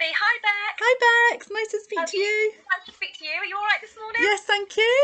everybody. 0.00 0.16
Hi, 0.16 0.34
Beck. 0.40 0.74
Hi, 0.80 0.92
Bex. 0.96 1.52
Nice 1.52 1.70
to 1.76 1.80
speak 1.84 2.00
How 2.00 2.08
to 2.08 2.16
are 2.16 2.24
you. 2.24 2.52
Nice 2.56 2.86
to 2.88 2.94
speak 2.96 3.12
to 3.20 3.24
you. 3.28 3.36
Are 3.36 3.44
you 3.44 3.56
all 3.56 3.68
right 3.68 3.84
this 3.84 3.92
morning? 4.00 4.24
Yes, 4.24 4.40
thank 4.48 4.72
you. 4.76 4.96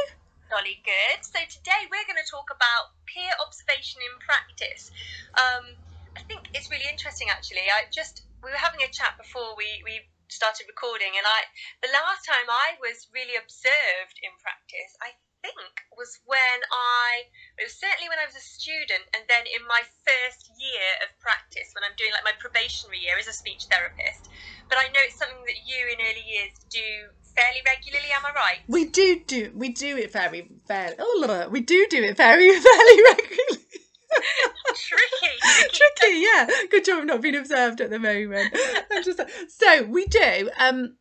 Jolly 0.49 0.81
good. 0.89 1.21
So 1.21 1.37
today 1.53 1.85
we're 1.93 2.07
going 2.09 2.17
to 2.17 2.25
talk 2.25 2.49
about 2.49 2.97
peer 3.05 3.29
observation 3.45 4.01
in 4.01 4.15
practice. 4.25 4.89
Um, 5.37 5.77
I 6.17 6.25
think 6.25 6.49
it's 6.57 6.73
really 6.73 6.89
interesting, 6.89 7.29
actually. 7.29 7.69
I 7.69 7.93
just 7.93 8.25
we 8.41 8.49
were 8.49 8.63
having 8.63 8.81
a 8.81 8.89
chat 8.89 9.21
before 9.21 9.53
we 9.59 9.85
we 9.85 10.01
started 10.33 10.65
recording, 10.65 11.13
and 11.13 11.27
I 11.29 11.45
the 11.85 11.93
last 11.93 12.25
time 12.25 12.49
I 12.49 12.79
was 12.81 13.11
really 13.13 13.37
observed 13.37 14.17
in 14.23 14.33
practice, 14.41 14.97
I 15.05 15.13
think 15.47 15.75
was 15.97 16.19
when 16.27 16.59
I 16.73 17.27
it 17.59 17.65
was 17.71 17.77
certainly 17.79 18.09
when 18.09 18.21
I 18.21 18.27
was 18.27 18.37
a 18.37 18.45
student, 18.45 19.05
and 19.15 19.25
then 19.31 19.47
in 19.47 19.63
my 19.67 19.83
first 20.05 20.51
year 20.59 20.89
of 21.07 21.09
practice 21.23 21.73
when 21.73 21.85
I'm 21.87 21.97
doing 21.97 22.13
like 22.13 22.27
my 22.27 22.37
probationary 22.39 23.01
year 23.01 23.17
as 23.19 23.27
a 23.27 23.37
speech 23.37 23.71
therapist. 23.71 24.29
But 24.69 24.79
I 24.83 24.91
know 24.91 25.03
it's 25.07 25.19
something 25.19 25.45
that 25.47 25.61
you 25.65 25.81
in 25.91 25.99
early 26.03 26.27
years 26.27 26.53
do 26.69 27.13
fairly 27.37 27.63
regularly. 27.65 28.11
Am 28.13 28.27
I 28.27 28.33
right? 28.35 28.61
We 28.69 28.87
do 28.87 29.21
do 29.27 29.53
we 29.55 29.71
do 29.71 29.97
it 29.97 30.13
very 30.13 30.51
very. 30.67 30.95
Oh, 30.99 31.25
la, 31.25 31.49
we 31.49 31.61
do 31.61 31.87
do 31.89 32.03
it 32.03 32.17
very 32.17 32.51
very 32.71 32.97
regularly. 33.13 33.65
tricky, 34.75 35.33
tricky. 35.41 35.79
Tricky, 35.79 36.13
yeah. 36.21 36.47
Good 36.71 36.85
job 36.85 37.01
of 37.01 37.07
not 37.07 37.23
being 37.23 37.37
observed 37.37 37.81
at 37.81 37.91
the 37.91 37.99
moment. 37.99 38.55
Just 39.05 39.21
so 39.49 39.85
we 39.85 40.07
do. 40.07 40.51
Um, 40.59 40.97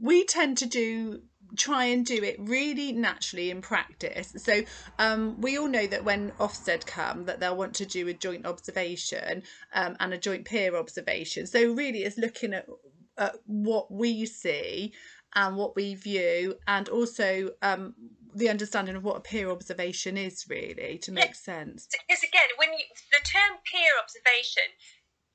we 0.00 0.24
tend 0.24 0.58
to 0.58 0.66
do 0.66 1.22
try 1.56 1.84
and 1.84 2.04
do 2.04 2.22
it 2.22 2.36
really 2.38 2.92
naturally 2.92 3.50
in 3.50 3.60
practice. 3.60 4.34
So 4.38 4.62
um, 4.98 5.40
we 5.40 5.58
all 5.58 5.68
know 5.68 5.86
that 5.86 6.04
when 6.04 6.30
Ofsted 6.32 6.86
come, 6.86 7.24
that 7.24 7.40
they'll 7.40 7.56
want 7.56 7.74
to 7.74 7.86
do 7.86 8.08
a 8.08 8.14
joint 8.14 8.46
observation 8.46 9.42
um, 9.72 9.96
and 10.00 10.12
a 10.12 10.18
joint 10.18 10.44
peer 10.44 10.76
observation. 10.76 11.46
So 11.46 11.72
really, 11.72 12.00
it's 12.04 12.18
looking 12.18 12.54
at, 12.54 12.66
at 13.18 13.34
what 13.46 13.90
we 13.90 14.26
see 14.26 14.92
and 15.34 15.56
what 15.56 15.76
we 15.76 15.94
view, 15.94 16.54
and 16.66 16.88
also 16.88 17.50
um, 17.60 17.94
the 18.34 18.48
understanding 18.48 18.96
of 18.96 19.04
what 19.04 19.16
a 19.16 19.20
peer 19.20 19.50
observation 19.50 20.16
is 20.16 20.46
really 20.48 20.98
to 20.98 21.12
make 21.12 21.34
sense. 21.34 21.88
Because 22.06 22.22
again, 22.22 22.48
when 22.56 22.72
you, 22.72 22.84
the 23.10 23.18
term 23.24 23.58
peer 23.70 23.92
observation, 24.02 24.62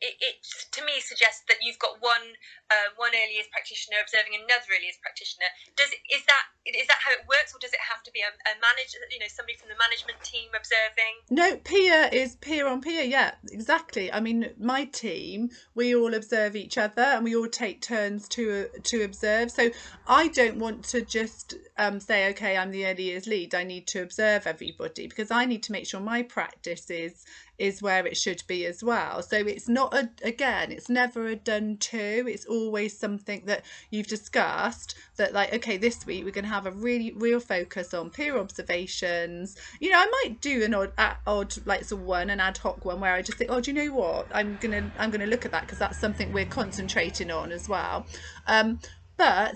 it, 0.01 0.17
it 0.19 0.35
to 0.73 0.81
me 0.83 0.99
suggests 0.99 1.45
that 1.47 1.61
you've 1.61 1.79
got 1.79 2.01
one 2.01 2.33
uh, 2.73 2.89
one 2.97 3.13
early 3.13 3.37
years 3.37 3.47
practitioner 3.53 4.01
observing 4.01 4.33
another 4.33 4.65
early 4.73 4.89
years 4.89 4.97
practitioner. 5.01 5.45
Does 5.77 5.93
is 6.09 6.25
that 6.25 6.43
is 6.65 6.87
that 6.89 6.99
how 7.05 7.13
it 7.13 7.23
works, 7.29 7.53
or 7.53 7.59
does 7.61 7.73
it 7.73 7.81
have 7.85 8.01
to 8.03 8.11
be 8.11 8.21
a, 8.21 8.29
a 8.29 8.53
manager, 8.57 8.97
you 9.13 9.19
know, 9.19 9.29
somebody 9.29 9.57
from 9.57 9.69
the 9.69 9.77
management 9.77 10.17
team 10.25 10.49
observing? 10.57 11.13
No, 11.29 11.57
peer 11.61 12.09
is 12.11 12.35
peer 12.35 12.67
on 12.67 12.81
peer. 12.81 13.03
Yeah, 13.03 13.37
exactly. 13.51 14.11
I 14.11 14.19
mean, 14.19 14.49
my 14.57 14.85
team, 14.85 15.49
we 15.75 15.95
all 15.95 16.13
observe 16.13 16.55
each 16.55 16.77
other 16.77 17.01
and 17.01 17.23
we 17.23 17.35
all 17.35 17.47
take 17.47 17.81
turns 17.81 18.27
to 18.29 18.67
to 18.67 19.03
observe. 19.03 19.51
So 19.51 19.69
I 20.07 20.27
don't 20.29 20.57
want 20.57 20.83
to 20.91 21.01
just 21.01 21.55
um, 21.77 21.99
say, 21.99 22.29
okay, 22.31 22.57
I'm 22.57 22.71
the 22.71 22.85
early 22.87 23.03
years 23.03 23.27
lead. 23.27 23.53
I 23.53 23.63
need 23.63 23.87
to 23.87 24.01
observe 24.01 24.47
everybody 24.47 25.07
because 25.07 25.29
I 25.29 25.45
need 25.45 25.63
to 25.63 25.71
make 25.71 25.85
sure 25.85 25.99
my 25.99 26.23
practice 26.23 26.89
is 26.89 27.23
is 27.61 27.79
where 27.79 28.07
it 28.07 28.17
should 28.17 28.41
be 28.47 28.65
as 28.65 28.83
well. 28.83 29.21
So 29.21 29.37
it's 29.37 29.69
not 29.69 29.93
a 29.93 30.09
again, 30.23 30.71
it's 30.71 30.89
never 30.89 31.27
a 31.27 31.35
done 31.35 31.77
to. 31.77 32.25
It's 32.27 32.45
always 32.45 32.97
something 32.97 33.43
that 33.45 33.63
you've 33.91 34.07
discussed 34.07 34.95
that 35.17 35.31
like, 35.31 35.53
okay, 35.53 35.77
this 35.77 36.03
week 36.05 36.25
we're 36.25 36.31
going 36.31 36.45
to 36.45 36.49
have 36.49 36.65
a 36.65 36.71
really 36.71 37.11
real 37.11 37.39
focus 37.39 37.93
on 37.93 38.09
peer 38.09 38.37
observations. 38.37 39.55
You 39.79 39.91
know, 39.91 39.99
I 39.99 40.07
might 40.23 40.41
do 40.41 40.63
an 40.63 40.73
odd, 40.73 40.93
odd 41.27 41.53
like 41.65 41.91
of 41.91 42.01
one, 42.01 42.31
an 42.31 42.39
ad 42.39 42.57
hoc 42.57 42.83
one 42.83 42.99
where 42.99 43.13
I 43.13 43.21
just 43.21 43.37
think, 43.37 43.51
oh, 43.51 43.61
do 43.61 43.71
you 43.71 43.75
know 43.75 43.93
what? 43.93 44.27
I'm 44.33 44.57
gonna 44.57 44.91
I'm 44.97 45.11
gonna 45.11 45.27
look 45.27 45.45
at 45.45 45.51
that 45.51 45.61
because 45.61 45.77
that's 45.77 45.99
something 45.99 46.33
we're 46.33 46.45
concentrating 46.45 47.29
on 47.29 47.51
as 47.51 47.69
well. 47.69 48.07
Um, 48.47 48.79
but 49.17 49.55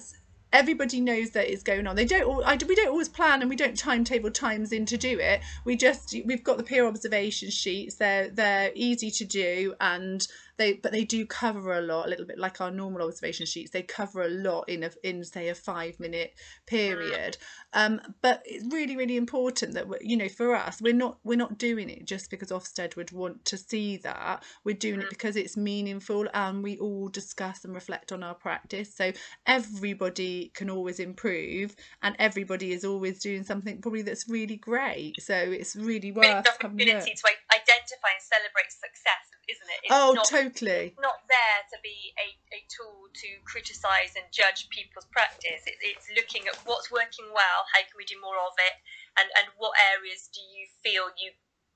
everybody 0.55 1.01
knows 1.01 1.31
that 1.31 1.51
it's 1.51 1.63
going 1.63 1.85
on. 1.85 1.95
They 1.95 2.05
don't. 2.05 2.21
al- 2.21 2.43
I, 2.45 2.57
we 2.67 2.75
don't 2.75 2.87
always 2.87 3.09
plan 3.09 3.41
and 3.41 3.49
we 3.49 3.55
don't 3.55 3.77
timetable 3.77 4.31
times 4.31 4.71
in 4.71 4.85
to 4.87 4.97
do 4.97 5.19
it. 5.19 5.41
We 5.65 5.75
just 5.75 6.15
we've 6.25 6.43
got 6.43 6.57
the 6.57 6.63
peer 6.63 6.87
observation 6.87 7.49
sheets. 7.49 7.95
They're 7.95 8.29
they're 8.29 8.71
easy 8.73 9.11
to 9.11 9.25
do 9.25 9.75
and 9.81 10.25
they 10.57 10.73
but 10.73 10.91
they 10.91 11.03
do 11.03 11.25
cover 11.25 11.73
a 11.73 11.81
lot. 11.81 12.07
A 12.07 12.09
little 12.09 12.25
bit 12.25 12.37
like 12.39 12.61
our 12.61 12.71
normal 12.71 13.07
observation 13.07 13.45
sheets. 13.45 13.71
They 13.71 13.81
cover 13.81 14.23
a 14.23 14.29
lot 14.29 14.69
in 14.69 14.83
a 14.83 14.91
in 15.03 15.23
say 15.23 15.49
a 15.49 15.55
five 15.55 15.99
minute 15.99 16.33
period. 16.65 17.37
Um, 17.73 18.01
but 18.21 18.41
it's 18.45 18.65
really 18.73 18.95
really 18.95 19.17
important 19.17 19.73
that 19.73 19.87
we- 19.87 19.97
you 20.01 20.17
know 20.17 20.29
for 20.29 20.55
us 20.55 20.81
we're 20.81 20.93
not 20.93 21.17
we're 21.23 21.37
not 21.37 21.57
doing 21.57 21.89
it 21.89 22.05
just 22.05 22.29
because 22.29 22.49
Ofsted 22.49 22.95
would 22.95 23.11
want 23.11 23.43
to 23.45 23.57
see 23.57 23.97
that. 23.97 24.43
We're 24.63 24.75
doing 24.75 25.01
it 25.01 25.09
because 25.09 25.35
it's 25.35 25.57
meaningful 25.57 26.27
and 26.33 26.63
we 26.63 26.77
all 26.79 27.07
discuss 27.09 27.65
and 27.65 27.73
reflect 27.73 28.11
on 28.11 28.23
our 28.23 28.35
practice. 28.35 28.93
So 28.95 29.11
everybody 29.45 30.51
can 30.53 30.69
always 30.69 30.99
improve 30.99 31.75
and 32.01 32.15
everybody 32.19 32.71
is 32.71 32.83
always 32.85 33.19
doing 33.19 33.43
something 33.43 33.81
probably 33.81 34.01
that's 34.01 34.27
really 34.29 34.57
great. 34.57 35.21
So 35.21 35.35
it's 35.35 35.75
really 35.75 36.11
worth 36.11 36.25
a 36.25 36.43
opportunity 36.65 37.13
to 37.15 37.23
identify 37.53 38.09
and 38.13 38.23
celebrate 38.23 38.71
success, 38.71 39.24
isn't 39.47 39.69
it? 39.69 39.79
It's 39.85 39.93
Oh, 39.93 40.13
not, 40.13 40.25
totally. 40.27 40.91
it's 40.93 41.01
not 41.01 41.21
there 41.29 41.61
to 41.73 41.77
be 41.85 42.13
a, 42.17 42.27
a 42.55 42.59
tool 42.69 43.09
to 43.13 43.29
criticise 43.45 44.13
and 44.17 44.25
judge 44.33 44.69
people's 44.69 45.05
practice. 45.13 45.63
It, 45.65 45.77
it's 45.81 46.09
looking 46.17 46.47
at 46.49 46.57
what's 46.65 46.89
working 46.89 47.29
well, 47.33 47.65
how 47.73 47.81
can 47.85 47.95
we 47.97 48.05
do 48.05 48.17
more 48.21 48.37
of 48.41 48.53
it, 48.57 48.75
and, 49.21 49.29
and 49.37 49.47
what 49.57 49.73
areas 49.95 50.29
do 50.33 50.41
you 50.41 50.65
feel 50.81 51.09
you 51.17 51.31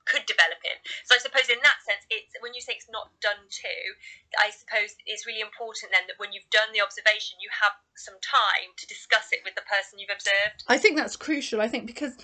could 0.09 0.25
develop 0.25 0.57
in. 0.65 0.73
So 1.05 1.13
I 1.13 1.21
suppose 1.21 1.53
in 1.53 1.61
that 1.61 1.85
sense, 1.85 2.01
it's 2.09 2.33
when 2.41 2.57
you 2.57 2.65
say 2.65 2.73
it's 2.73 2.89
not 2.89 3.13
done 3.21 3.45
to, 3.45 3.73
I 4.41 4.49
suppose 4.49 4.97
it's 5.05 5.29
really 5.29 5.45
important 5.45 5.93
then 5.93 6.09
that 6.09 6.17
when 6.17 6.33
you've 6.33 6.49
done 6.49 6.73
the 6.73 6.81
observation, 6.81 7.37
you 7.37 7.53
have 7.53 7.77
some 7.93 8.17
time 8.25 8.73
to 8.73 8.89
discuss 8.89 9.29
it 9.29 9.45
with 9.45 9.53
the 9.53 9.61
person 9.69 10.01
you've 10.01 10.09
observed. 10.09 10.65
I 10.65 10.81
think 10.81 10.97
that's 10.97 11.13
crucial. 11.13 11.61
I 11.61 11.69
think 11.69 11.85
because 11.85 12.17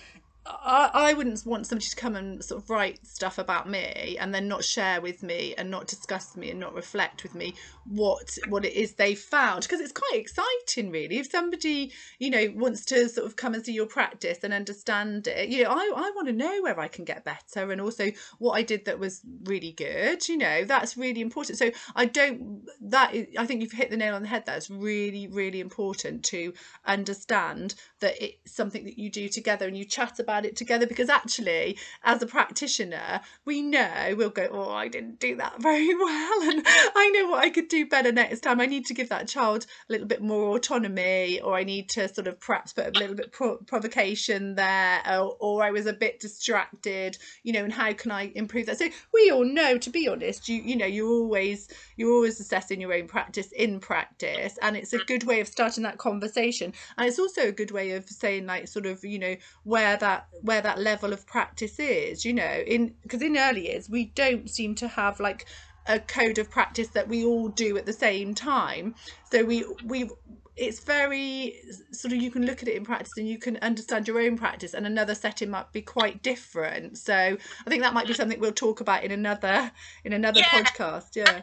I, 0.48 0.90
I 0.92 1.12
wouldn't 1.14 1.44
want 1.44 1.66
somebody 1.66 1.86
to 1.88 1.96
come 1.96 2.16
and 2.16 2.44
sort 2.44 2.62
of 2.62 2.70
write 2.70 3.04
stuff 3.06 3.38
about 3.38 3.68
me 3.68 4.16
and 4.18 4.34
then 4.34 4.48
not 4.48 4.64
share 4.64 5.00
with 5.00 5.22
me 5.22 5.54
and 5.56 5.70
not 5.70 5.86
discuss 5.86 6.36
me 6.36 6.50
and 6.50 6.60
not 6.60 6.74
reflect 6.74 7.22
with 7.22 7.34
me 7.34 7.54
what 7.84 8.36
what 8.48 8.64
it 8.64 8.72
is 8.74 8.94
they 8.94 9.14
found. 9.14 9.62
Because 9.62 9.80
it's 9.80 9.92
quite 9.92 10.20
exciting 10.20 10.90
really. 10.90 11.18
If 11.18 11.30
somebody 11.30 11.92
you 12.18 12.30
know 12.30 12.52
wants 12.54 12.84
to 12.86 13.08
sort 13.08 13.26
of 13.26 13.36
come 13.36 13.54
and 13.54 13.64
see 13.64 13.72
your 13.72 13.86
practice 13.86 14.38
and 14.42 14.52
understand 14.52 15.26
it 15.26 15.48
you 15.48 15.64
know 15.64 15.70
I, 15.70 15.92
I 15.96 16.12
want 16.14 16.28
to 16.28 16.32
know 16.32 16.62
where 16.62 16.78
I 16.78 16.88
can 16.88 17.04
get 17.04 17.24
better 17.24 17.70
and 17.70 17.80
also 17.80 18.10
what 18.38 18.52
I 18.52 18.62
did 18.62 18.84
that 18.86 18.98
was 18.98 19.20
really 19.44 19.72
good 19.72 20.28
you 20.28 20.36
know 20.36 20.64
that's 20.64 20.96
really 20.96 21.20
important. 21.20 21.58
So 21.58 21.70
I 21.94 22.06
don't 22.06 22.66
that 22.82 23.14
is, 23.14 23.28
I 23.38 23.46
think 23.46 23.62
you've 23.62 23.72
hit 23.72 23.90
the 23.90 23.96
nail 23.96 24.14
on 24.14 24.22
the 24.22 24.28
head. 24.28 24.44
That's 24.46 24.70
really 24.70 25.26
really 25.26 25.60
important 25.60 26.24
to 26.26 26.52
understand 26.84 27.74
that 28.00 28.14
it's 28.22 28.54
something 28.54 28.84
that 28.84 28.98
you 28.98 29.10
do 29.10 29.28
together 29.28 29.66
and 29.66 29.76
you 29.76 29.84
chat 29.84 30.18
about 30.18 30.35
it 30.44 30.56
together 30.56 30.86
because 30.86 31.08
actually 31.08 31.78
as 32.04 32.22
a 32.22 32.26
practitioner 32.26 33.20
we 33.44 33.62
know 33.62 34.14
we'll 34.16 34.30
go 34.30 34.48
oh 34.50 34.70
I 34.70 34.88
didn't 34.88 35.20
do 35.20 35.36
that 35.36 35.54
very 35.62 35.94
well 35.94 36.42
and 36.42 36.62
I 36.66 37.10
know 37.14 37.30
what 37.30 37.44
I 37.44 37.50
could 37.50 37.68
do 37.68 37.86
better 37.86 38.12
next 38.12 38.40
time. 38.40 38.60
I 38.60 38.66
need 38.66 38.86
to 38.86 38.94
give 38.94 39.08
that 39.08 39.28
child 39.28 39.66
a 39.88 39.92
little 39.92 40.06
bit 40.06 40.22
more 40.22 40.56
autonomy 40.56 41.40
or 41.40 41.54
I 41.54 41.64
need 41.64 41.88
to 41.90 42.08
sort 42.08 42.26
of 42.26 42.40
perhaps 42.40 42.72
put 42.72 42.96
a 42.96 42.98
little 42.98 43.16
bit 43.16 43.32
pro- 43.32 43.58
provocation 43.58 44.54
there 44.54 45.02
or, 45.06 45.36
or 45.40 45.62
I 45.62 45.70
was 45.70 45.86
a 45.86 45.92
bit 45.92 46.20
distracted 46.20 47.16
you 47.42 47.52
know 47.52 47.64
and 47.64 47.72
how 47.72 47.92
can 47.92 48.10
I 48.10 48.32
improve 48.34 48.66
that? 48.66 48.78
So 48.78 48.88
we 49.14 49.30
all 49.30 49.44
know 49.44 49.78
to 49.78 49.90
be 49.90 50.08
honest 50.08 50.48
you 50.48 50.60
you 50.62 50.76
know 50.76 50.86
you're 50.86 51.08
always 51.08 51.68
you're 51.96 52.12
always 52.12 52.40
assessing 52.40 52.80
your 52.80 52.92
own 52.92 53.06
practice 53.06 53.52
in 53.52 53.80
practice 53.80 54.58
and 54.62 54.76
it's 54.76 54.92
a 54.92 54.98
good 54.98 55.24
way 55.24 55.40
of 55.40 55.48
starting 55.48 55.82
that 55.84 55.98
conversation. 55.98 56.72
And 56.96 57.08
it's 57.08 57.18
also 57.18 57.48
a 57.48 57.52
good 57.52 57.70
way 57.70 57.92
of 57.92 58.08
saying 58.08 58.46
like 58.46 58.68
sort 58.68 58.86
of 58.86 59.04
you 59.04 59.18
know 59.18 59.36
where 59.64 59.96
that 59.96 60.25
where 60.42 60.60
that 60.60 60.78
level 60.78 61.12
of 61.12 61.26
practice 61.26 61.78
is 61.78 62.24
you 62.24 62.32
know 62.32 62.62
in 62.66 62.94
because 63.02 63.22
in 63.22 63.36
early 63.36 63.68
years 63.68 63.88
we 63.88 64.06
don't 64.14 64.50
seem 64.50 64.74
to 64.74 64.88
have 64.88 65.18
like 65.20 65.46
a 65.88 66.00
code 66.00 66.38
of 66.38 66.50
practice 66.50 66.88
that 66.88 67.08
we 67.08 67.24
all 67.24 67.48
do 67.48 67.76
at 67.76 67.86
the 67.86 67.92
same 67.92 68.34
time. 68.34 68.94
So 69.30 69.44
we 69.44 69.64
we 69.84 70.10
it's 70.56 70.80
very 70.80 71.54
sort 71.92 72.12
of 72.12 72.20
you 72.20 72.30
can 72.30 72.46
look 72.46 72.62
at 72.62 72.68
it 72.68 72.74
in 72.74 72.84
practice 72.84 73.12
and 73.16 73.28
you 73.28 73.38
can 73.38 73.58
understand 73.58 74.08
your 74.08 74.18
own 74.18 74.36
practice 74.38 74.72
and 74.74 74.86
another 74.86 75.14
setting 75.14 75.50
might 75.50 75.70
be 75.72 75.82
quite 75.82 76.22
different. 76.22 76.98
So 76.98 77.14
i 77.14 77.70
think 77.70 77.82
that 77.82 77.94
might 77.94 78.06
be 78.06 78.14
something 78.14 78.40
we'll 78.40 78.52
talk 78.52 78.80
about 78.80 79.04
in 79.04 79.12
another 79.12 79.70
in 80.04 80.12
another 80.12 80.40
Yeah. 80.40 80.48
podcast 80.48 81.14
yeah. 81.14 81.42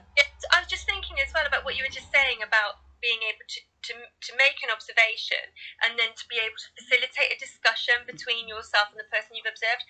I 0.52 0.60
was 0.60 0.68
just 0.68 0.86
thinking 0.86 1.16
as 1.26 1.32
well 1.34 1.46
about 1.48 1.64
what 1.64 1.78
you 1.78 1.84
were 1.84 1.94
just 1.94 2.12
saying 2.12 2.40
about 2.46 2.76
being 3.02 3.20
able 3.24 3.46
to, 3.48 3.62
to, 3.90 3.94
to 4.08 4.32
make 4.40 4.64
an 4.64 4.72
observation 4.72 5.52
and 5.84 6.00
then 6.00 6.16
to 6.16 6.26
be 6.32 6.40
able 6.40 6.58
to 6.60 6.72
facilitate 6.80 7.36
a 7.36 7.40
discussion 7.40 8.04
between 8.08 8.48
yourself 8.48 8.92
and 8.92 9.00
the 9.00 9.10
person 9.12 9.36
you've 9.36 9.50
observed. 9.50 9.84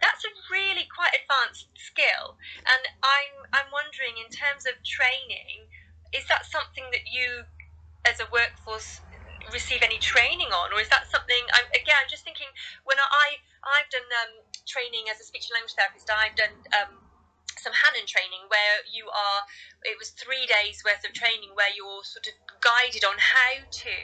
That's 0.00 0.24
a 0.24 0.32
really 0.48 0.88
quite 0.88 1.12
advanced 1.12 1.68
skill, 1.76 2.40
and 2.64 2.88
I'm 3.04 3.44
I'm 3.52 3.68
wondering 3.68 4.16
in 4.16 4.32
terms 4.32 4.64
of 4.64 4.80
training, 4.80 5.68
is 6.16 6.24
that 6.32 6.48
something 6.48 6.88
that 6.96 7.04
you, 7.04 7.44
as 8.08 8.16
a 8.16 8.28
workforce, 8.32 9.04
receive 9.52 9.84
any 9.84 10.00
training 10.00 10.52
on, 10.56 10.72
or 10.72 10.80
is 10.80 10.88
that 10.88 11.08
something? 11.08 11.44
I'm, 11.52 11.68
again, 11.76 12.00
I'm 12.00 12.08
just 12.08 12.24
thinking 12.24 12.48
when 12.88 12.96
I 12.96 13.44
I've 13.64 13.92
done 13.92 14.08
um, 14.24 14.44
training 14.64 15.12
as 15.12 15.20
a 15.20 15.26
speech 15.28 15.48
and 15.52 15.60
language 15.60 15.76
therapist. 15.76 16.08
I've 16.08 16.36
done 16.36 16.56
um, 16.72 16.99
some 17.60 17.76
Hanen 17.76 18.08
training 18.08 18.48
where 18.48 18.80
you 18.88 19.06
are 19.12 19.40
it 19.84 20.00
was 20.00 20.10
three 20.16 20.48
days 20.48 20.82
worth 20.84 21.04
of 21.04 21.12
training 21.12 21.52
where 21.54 21.70
you're 21.72 22.04
sort 22.04 22.26
of 22.26 22.34
guided 22.60 23.04
on 23.04 23.16
how 23.20 23.60
to 23.60 23.96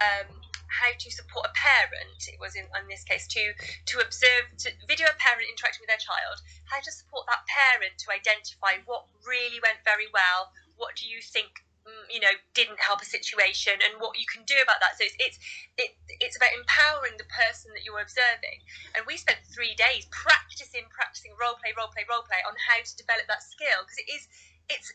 um, 0.00 0.28
how 0.70 0.92
to 0.96 1.08
support 1.12 1.44
a 1.44 1.52
parent 1.52 2.20
it 2.30 2.40
was 2.40 2.56
in, 2.56 2.64
in 2.78 2.86
this 2.88 3.04
case 3.04 3.26
to 3.28 3.52
to 3.86 4.00
observe 4.00 4.48
to 4.56 4.72
video 4.88 5.06
a 5.10 5.16
parent 5.20 5.44
interacting 5.44 5.82
with 5.84 5.92
their 5.92 6.00
child 6.00 6.40
how 6.72 6.80
to 6.80 6.92
support 6.92 7.28
that 7.28 7.44
parent 7.50 7.98
to 8.00 8.08
identify 8.08 8.80
what 8.88 9.04
really 9.26 9.60
went 9.60 9.82
very 9.84 10.08
well 10.14 10.48
what 10.80 10.96
do 10.96 11.04
you 11.04 11.20
think 11.20 11.60
you 12.10 12.20
know 12.20 12.32
didn't 12.54 12.80
help 12.80 13.00
a 13.00 13.08
situation 13.08 13.78
and 13.80 14.00
what 14.02 14.18
you 14.18 14.26
can 14.26 14.42
do 14.44 14.58
about 14.62 14.78
that. 14.82 14.98
So 14.98 15.04
it's 15.06 15.16
it's 15.18 15.38
it, 15.78 15.90
it's 16.20 16.36
about 16.36 16.54
empowering 16.56 17.16
the 17.16 17.28
person 17.30 17.70
that 17.74 17.82
you're 17.86 18.02
observing. 18.02 18.64
And 18.96 19.06
we 19.06 19.16
spent 19.16 19.40
three 19.50 19.74
days 19.78 20.06
practicing 20.10 20.88
practicing 20.90 21.32
role 21.38 21.56
play 21.58 21.72
role 21.76 21.92
play 21.92 22.04
role 22.08 22.26
play 22.26 22.42
on 22.46 22.54
how 22.58 22.80
to 22.82 22.92
develop 22.98 23.26
that 23.28 23.42
skill. 23.42 23.84
Because 23.86 24.00
it 24.02 24.08
is 24.10 24.22
it's 24.68 24.88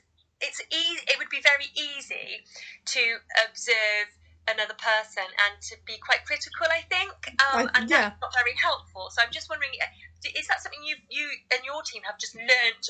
it's 0.44 0.60
easy 0.72 1.02
it 1.08 1.18
would 1.18 1.32
be 1.32 1.42
very 1.42 1.72
easy 1.74 2.44
to 2.92 3.04
observe 3.48 4.12
another 4.46 4.78
person 4.78 5.26
and 5.26 5.58
to 5.58 5.74
be 5.90 5.98
quite 5.98 6.22
critical 6.22 6.70
i 6.70 6.86
think. 6.86 7.16
Um, 7.42 7.66
I- 7.66 7.82
and 7.82 7.90
yeah. 7.90 8.14
that's 8.14 8.22
not 8.22 8.34
very 8.36 8.54
helpful. 8.62 9.10
So 9.10 9.24
i'm 9.24 9.32
just 9.32 9.50
wondering 9.50 9.72
uh, 9.82 9.90
is 10.36 10.48
that 10.48 10.62
something 10.62 10.84
you 10.84 10.96
you 11.10 11.30
and 11.52 11.62
your 11.64 11.82
team 11.84 12.02
have 12.04 12.18
just 12.18 12.36
learned 12.36 12.86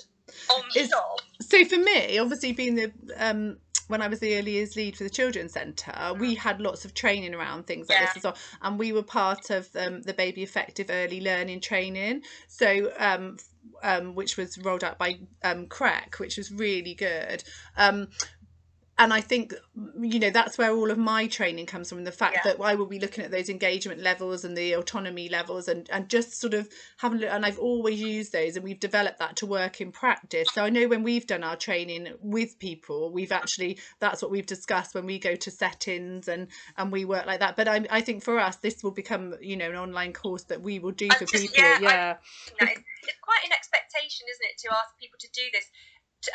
on 0.50 0.64
the 0.74 0.88
job 0.88 1.20
so 1.42 1.64
for 1.66 1.78
me 1.78 2.18
obviously 2.18 2.52
being 2.52 2.76
the 2.76 2.92
um 3.18 3.58
when 3.88 4.02
I 4.02 4.08
was 4.08 4.20
the 4.20 4.38
early 4.38 4.52
years 4.52 4.76
lead 4.76 4.96
for 4.98 5.04
the 5.04 5.10
children's 5.10 5.54
centre, 5.54 6.14
we 6.20 6.36
had 6.36 6.60
lots 6.62 6.86
of 6.86 6.94
training 6.94 7.34
around 7.36 7.68
things 7.68 7.90
like 7.90 8.00
Yeah. 8.00 8.06
this 8.08 8.18
as 8.18 8.24
well, 8.24 8.38
and 8.62 8.80
we 8.80 8.92
were 8.92 9.04
part 9.04 9.50
of 9.50 9.70
um, 9.76 10.02
the 10.02 10.14
Baby 10.14 10.44
Effective 10.44 10.88
Early 10.90 11.22
Learning 11.22 11.60
Training, 11.62 12.24
so 12.48 12.92
um, 12.98 13.38
um, 13.84 14.16
which 14.16 14.38
was 14.38 14.58
rolled 14.58 14.84
out 14.84 14.98
by 14.98 15.20
um, 15.44 15.68
CREC, 15.68 16.20
which 16.20 16.38
was 16.38 16.52
really 16.52 16.94
good. 16.94 17.44
Um, 17.78 18.08
and 18.98 19.14
I 19.14 19.20
think 19.22 19.54
you 20.00 20.20
know 20.20 20.30
that's 20.30 20.58
where 20.58 20.72
all 20.72 20.90
of 20.90 20.98
my 20.98 21.28
training 21.28 21.66
comes 21.66 21.90
from 21.90 22.06
the 22.06 22.12
fact 22.12 22.38
Yeah. 22.46 22.54
that 22.54 22.62
I 22.64 22.76
will 22.76 22.86
be 22.86 23.00
looking 23.00 23.26
at 23.26 23.32
those 23.32 23.50
engagement 23.50 24.02
levels 24.02 24.46
and 24.46 24.56
the 24.58 24.74
autonomy 24.76 25.28
levels 25.28 25.68
and 25.68 25.90
and 25.92 26.08
just 26.10 26.40
sort 26.40 26.54
of 26.54 26.70
having 26.98 27.22
a 27.24 27.28
and 27.28 27.46
I've 27.46 27.60
always 27.60 28.00
used 28.02 28.32
those 28.32 28.56
and 28.56 28.64
we've 28.64 28.80
developed 28.80 29.20
that 29.20 29.36
to 29.38 29.46
work 29.46 29.82
in 29.82 29.92
practice. 29.92 30.48
So 30.54 30.64
I 30.64 30.70
know 30.70 30.88
when 30.88 31.04
we've 31.04 31.28
done 31.28 31.44
our 31.44 31.58
training 31.58 32.08
with 32.22 32.58
people 32.60 33.12
we've 33.12 33.34
actually 33.34 33.80
that's 34.00 34.22
what 34.22 34.32
we've 34.32 34.46
discussed 34.46 34.96
when 34.96 35.06
we 35.06 35.20
go 35.20 35.36
to 35.36 35.52
settings 35.52 36.28
and 36.30 36.48
and 36.78 36.92
we 36.92 37.04
work 37.04 37.26
like 37.26 37.42
that. 37.42 37.56
But 37.58 37.68
I, 37.68 37.86
I 37.90 38.02
think 38.02 38.24
for 38.24 38.40
us 38.40 38.56
this 38.58 38.82
will 38.84 38.92
become 38.92 39.36
you 39.42 39.58
know 39.58 39.70
an 39.70 39.76
online 39.76 40.14
course 40.14 40.44
that 40.46 40.62
we 40.62 40.80
will 40.80 40.92
do 40.92 41.08
I'm 41.12 41.18
for 41.20 41.26
just- 41.26 41.44
people. 41.44 41.58
yeah, 41.64 41.80
yeah, 41.82 41.90
I'm- 41.90 42.18
you 42.60 42.66
know, 42.66 42.72
it's, 42.72 42.82
it's 43.04 43.20
quite 43.22 43.44
an 43.46 43.52
expectation, 43.52 44.26
isn't 44.32 44.46
it, 44.52 44.58
to 44.60 44.70
ask 44.74 44.98
people 45.00 45.18
to 45.20 45.28
do 45.34 45.42
this 45.52 45.66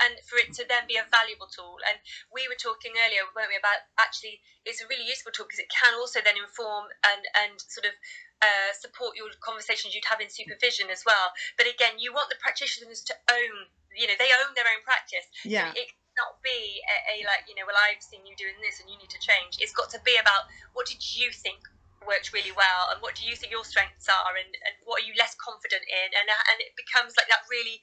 and 0.05 0.19
for 0.27 0.38
it 0.38 0.53
to 0.56 0.65
then 0.69 0.87
be 0.87 0.97
a 1.00 1.06
valuable 1.09 1.50
tool. 1.50 1.79
And 1.88 1.99
we 2.31 2.47
were 2.47 2.59
talking 2.59 2.94
earlier, 3.00 3.27
weren't 3.32 3.50
we, 3.50 3.59
about 3.59 3.82
actually 3.99 4.41
it's 4.65 4.81
a 4.81 4.88
really 4.88 5.06
useful 5.06 5.32
tool 5.32 5.49
because 5.49 5.62
it 5.62 5.73
can 5.73 5.97
also 5.99 6.21
then 6.23 6.38
inform 6.38 6.93
and, 7.06 7.23
and 7.44 7.59
sort 7.59 7.88
of 7.88 7.94
uh, 8.41 8.73
support 8.77 9.17
your 9.17 9.29
conversations 9.44 9.93
you'd 9.93 10.06
have 10.09 10.23
in 10.23 10.31
supervision 10.31 10.88
as 10.88 11.05
well. 11.05 11.32
But 11.56 11.69
again, 11.69 12.00
you 12.00 12.12
want 12.12 12.32
the 12.32 12.41
practitioners 12.41 13.05
to 13.09 13.15
own, 13.29 13.69
you 13.93 14.09
know, 14.09 14.17
they 14.17 14.31
own 14.44 14.53
their 14.56 14.69
own 14.69 14.82
practice. 14.87 15.27
yeah. 15.44 15.73
It 15.77 15.93
cannot 16.17 16.41
be 16.41 16.81
a, 16.87 16.97
a 17.11 17.15
like, 17.29 17.49
you 17.49 17.56
know, 17.56 17.69
well, 17.69 17.79
I've 17.79 18.03
seen 18.03 18.25
you 18.25 18.37
doing 18.37 18.56
this 18.65 18.81
and 18.81 18.88
you 18.88 18.97
need 18.97 19.12
to 19.12 19.21
change. 19.21 19.61
It's 19.61 19.76
got 19.76 19.93
to 19.93 20.00
be 20.05 20.17
about 20.17 20.49
what 20.73 20.88
did 20.88 21.03
you 21.03 21.33
think 21.33 21.61
worked 22.09 22.33
really 22.33 22.53
well 22.56 22.88
and 22.93 22.99
what 23.05 23.12
do 23.12 23.29
you 23.29 23.37
think 23.37 23.53
your 23.53 23.65
strengths 23.65 24.09
are 24.09 24.33
and, 24.33 24.49
and 24.65 24.75
what 24.88 25.05
are 25.05 25.06
you 25.06 25.12
less 25.21 25.37
confident 25.37 25.85
in 25.85 26.09
and, 26.17 26.26
and 26.33 26.59
it 26.65 26.73
becomes 26.73 27.12
like 27.17 27.29
that 27.29 27.44
really 27.53 27.76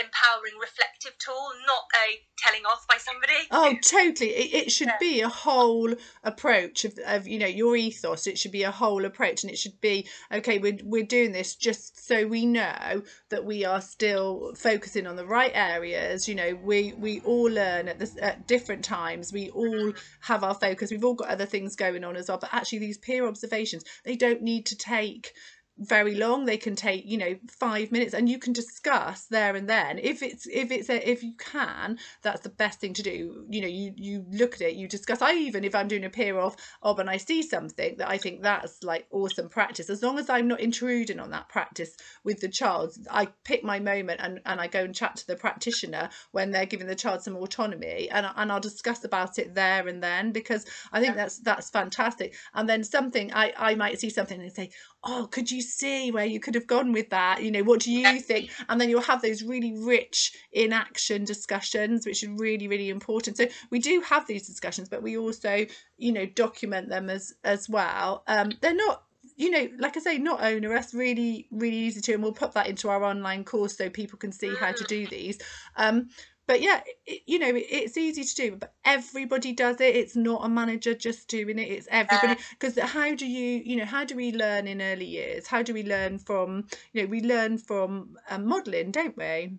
empowering 0.00 0.54
reflective 0.60 1.16
tool 1.18 1.50
not 1.66 1.84
a 1.94 2.22
telling 2.38 2.64
off 2.64 2.86
by 2.88 2.96
somebody 2.98 3.32
Oh, 3.50 3.74
totally. 3.82 4.30
It, 4.30 4.66
it 4.66 4.72
should 4.72 4.88
Yeah. 4.88 4.98
be 5.00 5.20
a 5.20 5.28
whole 5.28 5.94
approach 6.22 6.84
of, 6.84 6.98
of, 7.06 7.26
you 7.26 7.38
know, 7.38 7.46
your 7.46 7.76
ethos. 7.76 8.26
It 8.26 8.38
should 8.38 8.52
be 8.52 8.62
a 8.62 8.70
whole 8.70 9.04
approach, 9.04 9.42
and 9.42 9.50
it 9.50 9.58
should 9.58 9.80
be 9.80 10.08
okay. 10.32 10.58
We're 10.58 10.78
we're 10.82 11.04
doing 11.04 11.32
this 11.32 11.54
just 11.54 12.06
so 12.06 12.26
we 12.26 12.46
know 12.46 13.02
that 13.30 13.44
we 13.44 13.64
are 13.64 13.80
still 13.80 14.54
focusing 14.56 15.06
on 15.06 15.16
the 15.16 15.26
right 15.26 15.52
areas. 15.54 16.28
You 16.28 16.34
know, 16.34 16.58
we 16.62 16.92
we 16.94 17.20
all 17.20 17.50
learn 17.50 17.88
at 17.88 17.98
this 17.98 18.16
at 18.20 18.46
different 18.46 18.84
times. 18.84 19.32
We 19.32 19.50
all 19.50 19.64
mm-hmm. 19.64 19.98
have 20.20 20.44
our 20.44 20.54
focus. 20.54 20.90
We've 20.90 21.04
all 21.04 21.14
got 21.14 21.28
other 21.28 21.46
things 21.46 21.76
going 21.76 22.04
on 22.04 22.16
as 22.16 22.28
well. 22.28 22.38
But 22.38 22.52
actually, 22.52 22.80
these 22.80 22.98
peer 22.98 23.26
observations 23.26 23.84
they 24.04 24.16
don't 24.16 24.42
need 24.42 24.66
to 24.66 24.76
take 24.76 25.32
very 25.78 26.14
long 26.14 26.44
they 26.44 26.56
can 26.56 26.74
take 26.74 27.04
you 27.06 27.18
know 27.18 27.36
five 27.48 27.92
minutes 27.92 28.14
and 28.14 28.28
you 28.28 28.38
can 28.38 28.52
discuss 28.52 29.26
there 29.26 29.54
and 29.56 29.68
then. 29.68 29.98
If 29.98 30.22
it's 30.22 30.46
if 30.46 30.70
it's 30.70 30.88
a, 30.88 31.08
if 31.08 31.22
you 31.22 31.34
can 31.38 31.98
that's 32.22 32.40
the 32.40 32.48
best 32.48 32.80
thing 32.80 32.94
to 32.94 33.02
do. 33.02 33.44
You 33.48 33.60
know 33.60 33.68
you 33.68 33.92
you 33.96 34.24
look 34.30 34.54
at 34.54 34.62
it 34.62 34.74
you 34.74 34.88
discuss. 34.88 35.22
I 35.22 35.34
even 35.34 35.64
if 35.64 35.74
i'm 35.74 35.88
doing 35.88 36.04
a 36.04 36.10
peer 36.10 36.38
off 36.38 36.56
of 36.82 36.98
and 36.98 37.08
i 37.10 37.16
see 37.16 37.42
something 37.42 37.96
that 37.98 38.08
i 38.08 38.16
think 38.16 38.42
that's 38.42 38.82
like 38.82 39.06
awesome 39.10 39.48
practice 39.48 39.90
as 39.90 40.02
long 40.02 40.18
as 40.18 40.28
i'm 40.28 40.48
not 40.48 40.60
intruding 40.60 41.20
on 41.20 41.30
that 41.30 41.48
practice 41.48 41.96
with 42.24 42.40
the 42.40 42.48
child 42.48 42.94
i 43.10 43.26
pick 43.44 43.62
my 43.62 43.78
moment 43.78 44.20
and, 44.22 44.40
and 44.46 44.60
i 44.60 44.66
go 44.66 44.80
and 44.80 44.94
chat 44.94 45.16
to 45.16 45.26
the 45.26 45.36
practitioner 45.36 46.08
when 46.32 46.50
they're 46.50 46.66
giving 46.66 46.86
the 46.86 46.94
child 46.94 47.22
some 47.22 47.36
autonomy 47.36 48.08
and, 48.10 48.26
and 48.36 48.50
i'll 48.50 48.60
discuss 48.60 49.04
about 49.04 49.38
it 49.38 49.54
there 49.54 49.86
and 49.88 50.02
then 50.02 50.32
because 50.32 50.64
i 50.92 51.00
think 51.00 51.14
that's 51.14 51.38
that's 51.40 51.70
fantastic. 51.70 52.34
And 52.54 52.68
then 52.68 52.84
something 52.84 53.32
i 53.32 53.52
i 53.56 53.74
might 53.74 54.00
see 54.00 54.10
something 54.10 54.40
and 54.40 54.52
say 54.52 54.70
oh 55.06 55.28
could 55.30 55.50
you 55.50 55.60
see 55.62 56.10
where 56.10 56.24
you 56.26 56.40
could 56.40 56.54
have 56.54 56.66
gone 56.66 56.92
with 56.92 57.10
that? 57.10 57.42
You 57.42 57.50
know 57.50 57.62
what 57.62 57.80
do 57.80 57.92
you 57.92 58.20
think? 58.20 58.50
And 58.68 58.80
then 58.80 58.90
you'll 58.90 59.00
have 59.02 59.22
those 59.22 59.42
really 59.42 59.74
rich 59.78 60.36
in 60.52 60.72
action 60.72 61.24
discussions 61.24 62.04
which 62.06 62.24
are 62.24 62.34
really 62.34 62.68
really 62.68 62.90
important. 62.90 63.36
So 63.36 63.46
we 63.70 63.78
do 63.78 64.00
have 64.02 64.26
these 64.26 64.46
discussions 64.46 64.88
but 64.88 65.02
we 65.02 65.16
also 65.16 65.66
you 65.96 66.12
know 66.12 66.26
document 66.26 66.88
them 66.88 67.08
as 67.08 67.32
as 67.44 67.68
well. 67.68 68.24
Um 68.26 68.52
they're 68.60 68.74
not 68.74 69.04
you 69.36 69.50
know 69.50 69.68
like 69.78 69.96
i 69.96 70.00
say 70.00 70.18
not 70.18 70.42
onerous 70.42 70.94
really 70.94 71.48
really 71.50 71.76
easy 71.76 72.00
to 72.00 72.14
and 72.14 72.22
we'll 72.22 72.32
put 72.32 72.52
that 72.52 72.68
into 72.68 72.88
our 72.88 73.04
online 73.04 73.44
course 73.44 73.76
so 73.76 73.90
people 73.90 74.18
can 74.18 74.32
see 74.32 74.54
how 74.56 74.72
to 74.72 74.84
do 74.84 75.06
these. 75.06 75.38
Um 75.76 76.08
but 76.46 76.60
yeah 76.60 76.80
it, 77.06 77.22
you 77.26 77.38
know 77.38 77.48
it, 77.48 77.66
it's 77.70 77.96
easy 77.96 78.24
to 78.24 78.34
do 78.34 78.56
but 78.56 78.74
everybody 78.84 79.52
does 79.52 79.80
it. 79.80 79.96
It's 79.96 80.16
not 80.16 80.44
a 80.44 80.48
manager 80.48 80.94
just 80.94 81.28
doing 81.28 81.58
it 81.58 81.68
it's 81.70 81.88
everybody 81.90 82.36
because 82.58 82.78
how 82.78 83.14
do 83.14 83.26
you 83.26 83.62
you 83.64 83.76
know 83.76 83.84
how 83.84 84.04
do 84.04 84.16
we 84.16 84.32
learn 84.32 84.66
in 84.66 84.80
early 84.82 85.06
years? 85.06 85.46
How 85.46 85.62
do 85.62 85.74
we 85.74 85.82
learn 85.82 86.18
from 86.18 86.66
you 86.92 87.02
know 87.02 87.08
we 87.08 87.20
learn 87.20 87.58
from 87.58 88.16
um, 88.30 88.46
modeling 88.46 88.90
don't 88.90 89.16
we 89.16 89.58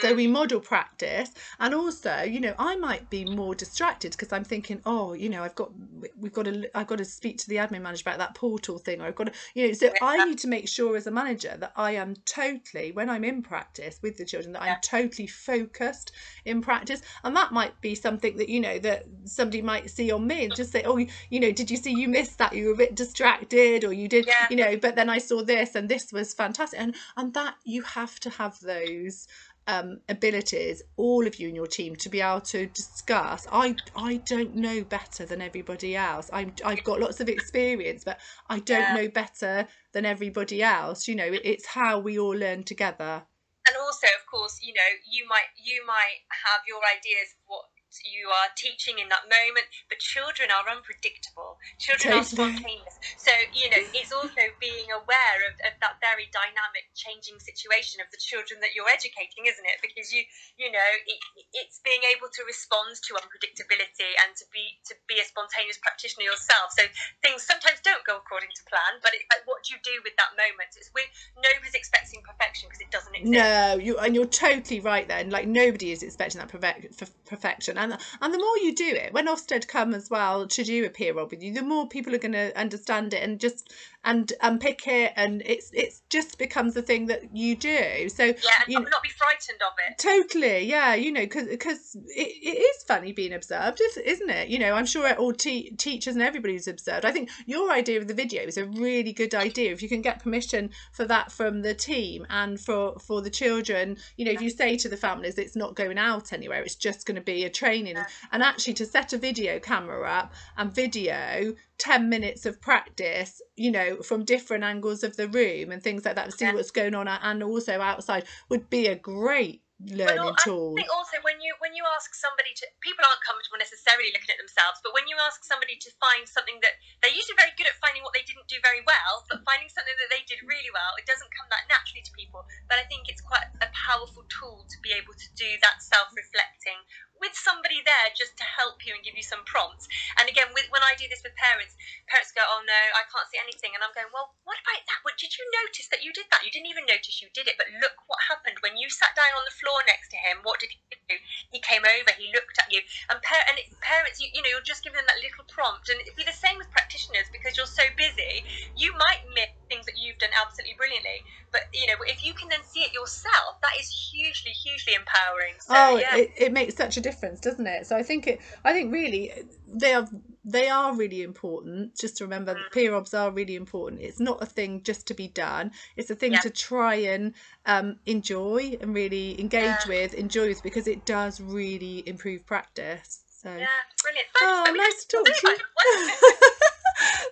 so 0.00 0.12
mm. 0.12 0.16
we 0.16 0.26
model 0.26 0.60
practice 0.60 1.30
and 1.60 1.74
also 1.74 2.22
you 2.22 2.40
know 2.40 2.54
i 2.58 2.74
might 2.76 3.08
be 3.10 3.24
more 3.24 3.54
distracted 3.54 4.10
because 4.12 4.32
i'm 4.32 4.42
thinking 4.44 4.80
oh 4.84 5.12
you 5.12 5.28
know 5.28 5.42
i've 5.42 5.54
got 5.54 5.70
we've 6.18 6.32
got 6.32 6.44
to 6.46 6.68
i've 6.76 6.86
got 6.86 6.98
to 6.98 7.04
speak 7.04 7.38
to 7.38 7.48
the 7.48 7.56
admin 7.56 7.80
manager 7.82 8.02
about 8.04 8.18
that 8.18 8.34
portal 8.34 8.78
thing 8.78 9.00
or 9.00 9.04
i've 9.04 9.14
got 9.14 9.26
to 9.28 9.32
you 9.54 9.68
know 9.68 9.72
so 9.72 9.92
i 10.02 10.22
need 10.24 10.38
to 10.38 10.48
make 10.48 10.66
sure 10.68 10.96
as 10.96 11.06
a 11.06 11.10
manager 11.10 11.54
that 11.58 11.72
i 11.76 11.92
am 11.92 12.14
totally 12.24 12.90
when 12.92 13.08
i'm 13.08 13.22
in 13.22 13.42
practice 13.42 13.98
with 14.02 14.16
the 14.16 14.24
children 14.24 14.52
that 14.52 14.62
Yeah. 14.64 14.74
i'm 14.74 14.80
totally 14.82 15.28
focused 15.28 16.12
in 16.44 16.60
practice 16.60 17.00
and 17.22 17.36
that 17.36 17.52
might 17.52 17.80
be 17.80 17.94
something 17.94 18.36
that 18.38 18.48
you 18.48 18.60
know 18.60 18.78
that 18.80 19.06
somebody 19.24 19.62
might 19.62 19.90
see 19.90 20.10
on 20.10 20.26
me 20.26 20.46
and 20.46 20.54
just 20.54 20.72
say 20.72 20.82
oh 20.84 20.96
you 21.30 21.40
know 21.40 21.52
did 21.52 21.70
you 21.70 21.76
see 21.76 21.92
you 21.92 22.08
missed 22.08 22.38
that 22.38 22.54
you 22.54 22.66
were 22.66 22.74
a 22.74 22.76
bit 22.76 22.94
distracted 22.96 23.84
or 23.84 23.92
you 23.92 24.08
did 24.08 24.26
Yeah. 24.26 24.46
you 24.50 24.56
know 24.56 24.76
but 24.76 24.96
then 24.96 25.08
i 25.08 25.18
saw 25.18 25.42
this 25.42 25.76
and 25.76 25.88
this 25.88 26.12
was 26.12 26.34
fantastic 26.34 26.80
and 26.80 26.94
and 27.16 27.32
that 27.34 27.54
you 27.64 27.82
have 27.82 28.18
to 28.20 28.30
have 28.30 28.58
those 28.60 29.28
um, 29.66 30.00
abilities, 30.08 30.82
all 30.96 31.26
of 31.26 31.38
you 31.38 31.48
in 31.48 31.54
your 31.54 31.66
team, 31.66 31.96
to 31.96 32.08
be 32.08 32.20
able 32.20 32.40
to 32.42 32.66
discuss. 32.66 33.46
I 33.50 33.76
I 33.96 34.18
don't 34.18 34.54
know 34.54 34.84
better 34.84 35.26
than 35.26 35.40
everybody 35.42 35.96
else. 35.96 36.30
I'm 36.32 36.54
I've 36.64 36.84
got 36.84 37.00
lots 37.00 37.20
of 37.20 37.28
experience, 37.28 38.04
but 38.04 38.18
I 38.48 38.58
don't 38.60 38.80
Yeah. 38.80 38.94
know 38.94 39.08
better 39.08 39.66
than 39.92 40.04
everybody 40.04 40.62
else. 40.62 41.08
You 41.08 41.14
know, 41.16 41.30
it's 41.32 41.66
how 41.66 41.98
we 41.98 42.18
all 42.18 42.36
learn 42.36 42.64
together. 42.64 43.26
and 43.68 43.76
also 43.82 44.06
of 44.18 44.24
course 44.30 44.60
you 44.62 44.72
know 44.72 44.90
you 45.10 45.26
might 45.28 45.50
you 45.58 45.84
might 45.86 46.18
have 46.46 46.60
your 46.70 46.78
ideas 46.96 47.28
of 47.34 47.40
what 47.46 47.64
you 48.04 48.28
are 48.28 48.50
teaching 48.58 48.98
in 48.98 49.08
that 49.08 49.28
moment 49.30 49.66
but 49.88 50.02
children 50.02 50.52
are 50.52 50.66
unpredictable. 50.68 51.56
Children 51.78 52.20
are 52.20 52.26
spontaneous. 52.26 52.96
So 53.16 53.32
you 53.52 53.70
know 53.70 53.80
it's 53.94 54.12
also 54.12 54.42
being 54.60 54.90
aware 54.92 55.38
of, 55.48 55.54
of 55.64 55.74
that 55.80 56.02
very 56.02 56.28
dynamic 56.34 56.90
changing 56.92 57.38
situation 57.40 58.02
of 58.02 58.08
the 58.12 58.20
children 58.20 58.60
that 58.60 58.76
you're 58.76 58.90
educating 58.90 59.46
isn't 59.48 59.66
it? 59.66 59.78
Because 59.80 60.12
you 60.12 60.26
you 60.58 60.68
know 60.68 60.90
it, 61.06 61.20
it's 61.54 61.80
being 61.84 62.02
able 62.08 62.28
to 62.32 62.42
respond 62.44 62.98
to 63.08 63.16
unpredictability 63.16 64.12
and 64.24 64.34
to 64.36 64.44
be 64.52 64.76
to 64.90 64.94
be 65.08 65.22
a 65.22 65.26
spontaneous 65.26 65.78
practitioner 65.80 66.26
yourself. 66.28 66.74
So 66.76 66.84
things 67.22 67.44
sometimes 67.46 67.80
don't 67.80 68.04
go 68.04 68.18
according 68.18 68.52
to 68.52 68.62
plan 68.68 68.98
but 69.02 69.14
it's 69.14 69.26
like 69.30 69.44
what 69.46 69.64
do 69.64 69.74
you 69.74 69.80
do 69.82 70.02
with 70.04 70.14
that 70.16 70.34
moment? 70.36 70.74
It's 70.76 70.90
we 70.94 71.02
nobody's 71.36 71.74
expecting 71.74 72.20
perfection 72.22 72.68
because 72.68 72.80
it 72.80 72.90
doesn't 72.90 73.14
exist. 73.14 73.32
No, 73.32 73.78
you 73.78 73.98
and 73.98 74.14
you're 74.14 74.26
totally 74.26 74.80
right 74.80 75.06
then. 75.06 75.30
Like 75.30 75.46
nobody 75.46 75.92
is 75.92 76.02
expecting 76.02 76.40
that 76.40 76.48
perfec- 76.48 77.00
f- 77.00 77.12
perfection, 77.26 77.78
and 77.78 77.85
and 77.92 78.34
the 78.34 78.38
more 78.38 78.58
you 78.58 78.74
do 78.74 78.88
it, 78.88 79.12
when 79.12 79.26
Ofsted 79.26 79.68
come 79.68 79.94
as 79.94 80.10
well 80.10 80.46
to 80.46 80.64
do 80.64 80.84
a 80.84 80.90
peer 80.90 81.14
roll 81.14 81.26
with 81.26 81.42
you, 81.42 81.52
the 81.52 81.62
more 81.62 81.88
people 81.88 82.14
are 82.14 82.18
going 82.18 82.32
to 82.32 82.56
understand 82.58 83.14
it 83.14 83.22
and 83.22 83.40
just 83.40 83.72
and 84.04 84.32
unpick 84.40 84.86
it 84.86 85.12
and 85.16 85.42
it's 85.44 85.70
it's 85.72 86.02
just 86.08 86.38
becomes 86.38 86.76
a 86.76 86.82
thing 86.82 87.06
that 87.06 87.36
you 87.36 87.56
do. 87.56 88.08
So 88.08 88.24
yeah 88.24 88.32
and 88.64 88.68
you, 88.68 88.80
not 88.80 89.02
be 89.02 89.08
frightened 89.08 89.60
of 89.62 89.72
it. 89.88 89.98
Totally 89.98 90.64
yeah 90.64 90.94
you 90.94 91.10
know 91.10 91.22
because 91.22 91.48
because 91.48 91.96
it, 91.96 92.28
it 92.42 92.58
is 92.58 92.84
funny 92.84 93.12
being 93.12 93.32
observed 93.32 93.80
isn't 94.04 94.30
it? 94.30 94.48
You 94.48 94.60
know 94.60 94.74
i'm 94.74 94.86
sure 94.86 95.12
all 95.14 95.32
te- 95.32 95.70
teachers 95.72 96.14
and 96.14 96.22
everybody's 96.22 96.68
observed. 96.68 97.04
I 97.04 97.10
think 97.10 97.30
your 97.46 97.72
idea 97.72 97.98
of 97.98 98.06
the 98.06 98.14
video 98.14 98.44
is 98.44 98.56
a 98.56 98.66
really 98.66 99.12
good 99.12 99.34
idea. 99.34 99.72
If 99.72 99.82
you 99.82 99.88
can 99.88 100.02
get 100.02 100.22
permission 100.22 100.70
for 100.92 101.04
that 101.06 101.32
from 101.32 101.62
the 101.62 101.74
team 101.74 102.26
and 102.30 102.60
for 102.60 102.98
for 103.00 103.20
the 103.22 103.30
children 103.30 103.96
you 104.16 104.24
know 104.24 104.30
if 104.30 104.40
you 104.40 104.50
say 104.50 104.76
to 104.76 104.88
the 104.88 104.96
families 104.96 105.38
it's 105.38 105.56
not 105.56 105.74
going 105.74 105.98
out 105.98 106.32
anywhere 106.32 106.62
it's 106.62 106.74
just 106.74 107.06
going 107.06 107.14
to 107.14 107.20
be 107.20 107.44
a 107.44 107.50
training 107.50 107.75
yeah. 107.84 108.06
and 108.32 108.42
actually 108.42 108.74
to 108.74 108.86
set 108.86 109.12
a 109.12 109.18
video 109.18 109.58
camera 109.58 110.08
up 110.08 110.32
and 110.56 110.72
video 110.72 111.54
10 111.78 112.08
minutes 112.08 112.46
of 112.46 112.60
practice 112.60 113.42
you 113.56 113.70
know 113.70 113.96
from 114.02 114.24
different 114.24 114.64
angles 114.64 115.02
of 115.02 115.16
the 115.16 115.28
room 115.28 115.70
and 115.70 115.82
things 115.82 116.04
like 116.04 116.14
that 116.14 116.26
to 116.26 116.32
see 116.32 116.44
yeah. 116.44 116.54
what's 116.54 116.70
going 116.70 116.94
on 116.94 117.08
and 117.08 117.42
also 117.42 117.80
outside 117.80 118.24
would 118.48 118.70
be 118.70 118.86
a 118.86 118.94
great 118.94 119.62
learning 119.84 120.32
but 120.32 120.40
tool. 120.40 120.72
I 120.72 120.80
think 120.80 120.92
also 120.92 121.20
when 121.20 121.36
you 121.44 121.52
when 121.60 121.76
you 121.76 121.84
ask 121.84 122.16
somebody 122.16 122.56
to 122.56 122.64
people 122.80 123.04
aren't 123.04 123.20
comfortable 123.20 123.60
necessarily 123.60 124.08
looking 124.08 124.32
at 124.32 124.40
themselves, 124.40 124.80
but 124.80 124.96
when 124.96 125.04
you 125.04 125.20
ask 125.20 125.44
somebody 125.44 125.76
to 125.76 125.90
find 126.00 126.24
something 126.24 126.56
that 126.64 126.80
they're 127.04 127.12
usually 127.12 127.36
very 127.36 127.52
good 127.60 127.68
at 127.68 127.76
finding 127.84 128.00
what 128.00 128.16
they 128.16 128.24
didn't 128.24 128.48
do 128.48 128.56
very 128.64 128.80
well, 128.88 129.28
but 129.28 129.44
finding 129.44 129.68
something 129.68 129.92
that 130.00 130.08
they 130.08 130.24
did 130.24 130.40
really 130.48 130.72
well, 130.72 130.96
it 130.96 131.04
doesn't 131.04 131.28
come 131.36 131.48
that 131.52 131.68
naturally 131.68 132.00
to 132.08 132.12
people. 132.16 132.48
But 132.72 132.80
I 132.80 132.88
think 132.88 133.12
it's 133.12 133.20
quite 133.20 133.44
a 133.60 133.68
powerful 133.76 134.24
tool 134.32 134.64
to 134.64 134.78
be 134.80 134.96
able 134.96 135.12
to 135.12 135.28
do 135.36 135.48
that 135.60 135.84
self-reflecting 135.84 136.80
with 137.20 137.34
somebody 137.34 137.80
there 137.82 138.12
just 138.12 138.36
to 138.38 138.46
help 138.46 138.84
you 138.84 138.92
and 138.94 139.04
give 139.04 139.16
you 139.16 139.24
some 139.24 139.44
prompts. 139.48 139.88
And 140.16 140.28
again, 140.28 140.52
with, 140.52 140.68
when 140.70 140.84
I 140.84 140.94
do 140.96 141.08
this 141.08 141.22
with 141.24 141.36
parents, 141.36 141.76
parents 142.08 142.32
go, 142.32 142.44
"Oh 142.44 142.62
no, 142.64 142.82
I 142.94 143.08
can't 143.08 143.28
see 143.30 143.40
anything," 143.40 143.72
and 143.74 143.82
I'm 143.82 143.94
going, 143.96 144.12
"Well, 144.12 144.36
what 144.44 144.60
about 144.62 144.84
that? 144.86 145.02
What 145.02 145.18
did 145.18 145.36
you 145.36 145.44
notice 145.64 145.88
that 145.88 146.04
you 146.04 146.12
did 146.12 146.28
that? 146.30 146.44
You 146.44 146.52
didn't 146.52 146.70
even 146.70 146.86
notice 146.86 147.20
you 147.20 147.28
did 147.32 147.48
it, 147.48 147.56
but 147.58 147.72
look 147.80 147.96
what 148.06 148.30
happened 148.30 148.60
when 148.60 148.76
you 148.76 148.88
sat 148.88 149.16
down 149.16 149.34
on 149.36 149.44
the 149.44 149.54
floor 149.54 149.82
next 149.86 150.12
to 150.12 150.18
him. 150.20 150.40
What 150.42 150.60
did 150.60 150.72
he 150.72 150.78
do? 151.08 151.18
He 151.50 151.60
came 151.60 151.82
over, 151.86 152.12
he 152.14 152.32
looked 152.34 152.58
at 152.58 152.70
you, 152.72 152.82
and, 153.10 153.22
par- 153.22 153.46
and 153.48 153.58
parents, 153.80 154.18
you, 154.20 154.28
you 154.32 154.42
know, 154.42 154.50
you're 154.50 154.66
just 154.66 154.82
giving 154.82 154.98
them 154.98 155.08
that 155.08 155.22
little 155.22 155.46
prompt, 155.48 155.88
and 155.88 156.00
it'd 156.02 156.18
be 156.18 156.26
the 156.26 156.34
same 156.34 156.58
with 156.58 156.70
practitioners 156.70 157.30
because 157.30 157.56
you're 157.56 157.70
so 157.70 157.86
busy, 157.96 158.44
you 158.74 158.92
might 158.94 159.22
miss 159.34 159.50
things 159.68 159.86
that 159.86 159.94
you've 159.98 160.18
done 160.18 160.30
absolutely 160.40 160.74
brilliantly, 160.76 161.24
but 161.52 161.62
you 161.72 161.86
know, 161.86 161.94
if 162.06 162.24
you 162.24 162.34
can 162.34 162.48
then 162.48 162.60
see 162.64 162.80
it 162.80 162.92
yourself, 162.92 163.60
that 163.62 163.72
is 163.80 164.10
hugely, 164.12 164.52
hugely 164.52 164.94
empowering. 164.94 165.54
So, 165.60 165.74
oh, 165.74 165.96
yeah. 165.96 166.16
it, 166.16 166.32
it 166.36 166.52
makes 166.52 166.74
such 166.76 166.96
a 166.96 167.00
difference, 167.00 167.40
doesn't 167.40 167.66
it? 167.66 167.86
So 167.86 167.96
I 167.96 168.02
think 168.02 168.26
it. 168.26 168.40
I 168.64 168.72
think 168.72 168.92
really 168.92 169.32
they 169.66 169.92
are 169.92 170.08
they 170.44 170.68
are 170.68 170.94
really 170.94 171.22
important. 171.22 171.96
Just 171.98 172.16
to 172.18 172.24
remember, 172.24 172.54
mm. 172.54 172.72
peer 172.72 172.94
obs 172.94 173.14
are 173.14 173.30
really 173.30 173.56
important. 173.56 174.00
It's 174.00 174.20
not 174.20 174.42
a 174.42 174.46
thing 174.46 174.82
just 174.82 175.06
to 175.08 175.14
be 175.14 175.28
done. 175.28 175.72
It's 175.96 176.10
a 176.10 176.14
thing 176.14 176.32
yeah. 176.32 176.40
to 176.40 176.50
try 176.50 176.94
and 176.94 177.34
um, 177.66 177.96
enjoy 178.06 178.78
and 178.80 178.94
really 178.94 179.40
engage 179.40 179.64
yeah. 179.64 179.88
with, 179.88 180.14
enjoy 180.14 180.48
with, 180.48 180.62
because 180.62 180.86
it 180.86 181.04
does 181.04 181.40
really 181.40 182.06
improve 182.06 182.46
practice. 182.46 183.22
So 183.42 183.48
yeah, 183.50 183.66
brilliant. 184.02 184.28
Thanks. 184.38 184.70
Oh, 184.70 184.72
nice 184.72 185.04
to 185.04 185.16
talk 185.16 185.26
to 185.26 185.48
you. 185.48 185.56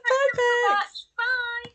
Bye, 0.04 0.80
Bye. 1.16 1.70